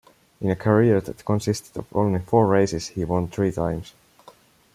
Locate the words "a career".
0.49-0.99